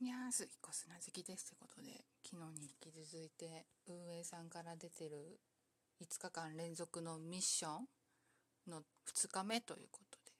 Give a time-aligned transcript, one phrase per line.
[0.00, 5.38] いやー、すぎこすな好きですってことで、昨日に引き続いて、運営さんから出てる
[6.02, 10.32] 5日間連続のミッションの2日目ということで、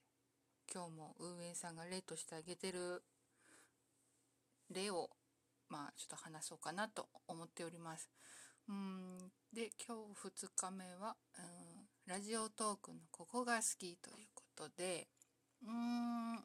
[0.73, 3.01] 今日も運営さんが例としてあげてる
[4.73, 5.09] 例を、
[5.69, 8.09] まあ、ちょっと話そうかなと思っております。
[8.67, 9.17] うん
[9.53, 15.07] で、今日2日目は、うん、ラジオトークのここが好きということで、
[15.63, 16.43] うーん、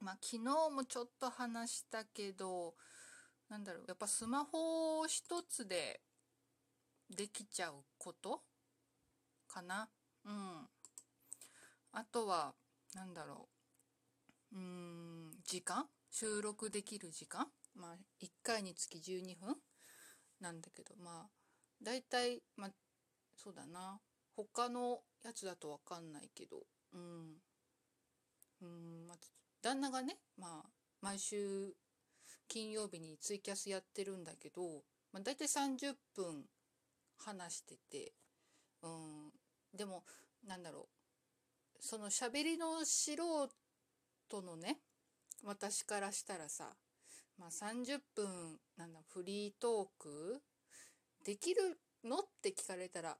[0.00, 2.74] まあ昨日もちょっと話したけど、
[3.48, 6.00] なんだろう、やっぱスマホ一つで
[7.14, 8.42] できちゃうこと？
[9.48, 9.88] かな？
[10.24, 10.68] うん。
[11.92, 12.54] あとは、
[12.94, 13.48] なんだろ
[14.52, 14.56] う。
[14.56, 15.86] うん、時間？
[16.10, 17.46] 収録できる時間？
[17.74, 19.56] まあ、1回につき12分？
[20.40, 21.30] なんだけど、まあ、
[21.82, 22.70] 大体、まあ、
[23.36, 24.00] そうだな。
[24.36, 26.58] 他のやつだとわかんないけど、
[26.92, 27.42] うん。
[28.62, 29.18] うん、まあ、
[29.62, 30.68] 旦那がね、まあ、
[31.00, 31.74] 毎週
[32.48, 34.62] 金曜日にツイキャスやってるんだけど、
[35.12, 36.44] まあ、大体30分
[37.18, 38.12] 話してて、
[38.82, 39.30] うん、
[39.76, 40.04] でも、
[40.46, 40.88] なんだろ
[41.74, 44.78] う、その喋りの素人のね、
[45.44, 46.76] 私からしたらさ、
[47.38, 50.42] まあ、30分、なんだ、フリートーク
[51.24, 52.18] できるの？
[52.18, 53.16] って聞かれたら、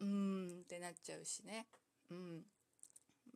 [0.00, 1.66] うーんってなっちゃうしね。
[2.10, 2.42] うん。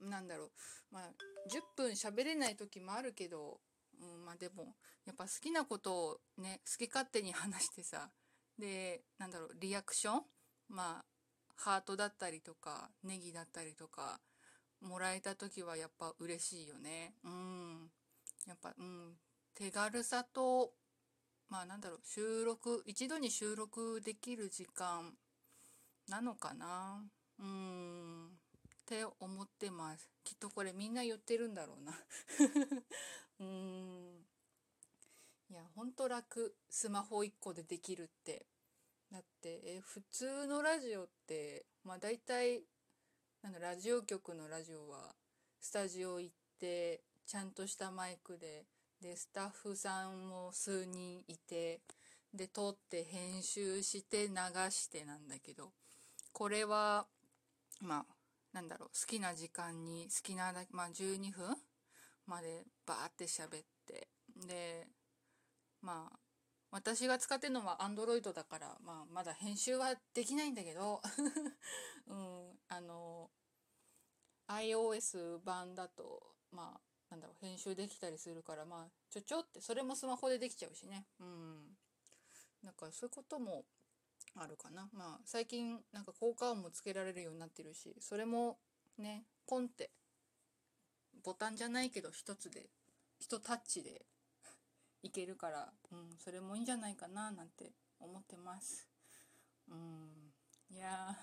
[0.00, 0.50] なんだろう。
[0.90, 1.02] まあ、
[1.48, 3.60] 10分喋れない時もあるけど、
[4.00, 8.10] うん、まあでも、やっぱ好きなことをね、好き勝手に話してさ、
[8.58, 10.22] で、なんだろう、リアクション
[10.68, 11.04] まあ、
[11.56, 14.20] ハートだったりとか、ネギだったりとか、
[14.80, 17.14] もらえた時はやっぱ嬉しいよね。
[17.24, 17.90] うん。
[18.46, 19.14] やっぱ、うん。
[19.54, 20.72] 手軽さと、
[21.48, 25.12] まあなんだろう、収録、一度に収録できる時間
[26.08, 27.04] なのかな。
[27.38, 28.39] うん。
[28.90, 30.10] って思ってます。
[30.24, 31.92] きっとこれみんな言ってるんだろうな。
[33.38, 34.26] うーん。
[35.48, 36.56] いや、ほんと楽。
[36.68, 38.46] スマホ1個でできるって。
[39.12, 42.64] だって、え、普通のラジオって、まあ大体、
[43.42, 45.14] なんだ、ラジオ局のラジオは、
[45.60, 48.66] スタジオ行って、ちゃんとしたマイクで、
[49.00, 51.80] で、スタッフさんも数人いて、
[52.34, 54.34] で、撮って編集して流
[54.70, 55.72] してなんだけど、
[56.32, 57.06] これは、
[57.80, 58.19] まあ、
[58.52, 61.56] なんだろう、好きな時間に、好きなだけ、まあ12分
[62.26, 64.08] までバーって喋って、
[64.46, 64.86] で、
[65.82, 66.18] まあ、
[66.72, 71.02] 私が使ってるのは Android だから、まあ、まだ編集はできないんだけど、
[72.06, 73.30] うん、あの、
[74.46, 81.08] iOS 版だと、まあ、なんだろう、編集できたりするから、まあ、ちょちょって、それもスマホでできちゃうしね。
[81.18, 81.76] うん。
[82.62, 83.64] なんかそういうことも
[84.36, 84.88] あるかな。
[84.92, 88.58] まあ最近なんか効果音もつけられるようになってるし、それも
[88.98, 89.90] ね、ポンって
[91.22, 92.66] ボタンじゃないけど一つで、
[93.18, 94.02] 一タッチで
[95.02, 98.88] いけるから、うん、それもいいんじゃないかななんて思ってます。
[99.68, 101.16] うん、いや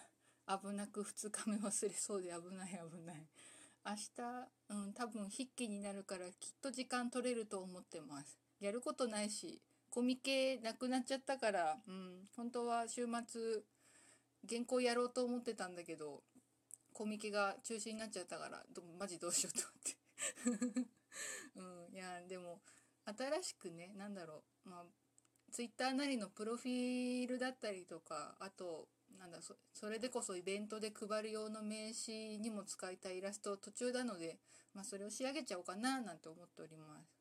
[0.47, 3.28] 危なく2日目忘れそうで危ない危ない。
[3.85, 8.38] 明日、うん、多分筆記になるからきっと時間取れると思ってます。
[8.59, 13.63] やることないし、コミケなくなっちゃったから、うん、本当は週末、
[14.47, 16.23] 原稿やろうと思ってたんだけど、
[16.93, 20.87] コミケが中止になっちゃったから、どマジどうしようと思って。
[21.87, 22.61] うん、いや、でも、
[23.05, 24.85] 新しくね、なんだろう、まあ、
[25.51, 34.39] ツイッターなりのプロフィールだったりとか、あと、なんだそそれでこそイベントで配る用の名刺にも使いたいイラスト途中なので、
[34.73, 37.17] まあ、それを仕上げちゃおうかななんて思っております。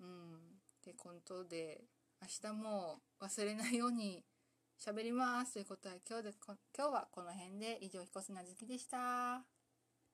[0.00, 0.60] うん。
[0.84, 1.84] で、ことで、
[2.22, 4.24] 明日も忘れないように
[4.78, 6.34] 喋りますということで今日で
[6.76, 9.55] 今日はこの辺で以上彦砂月でした。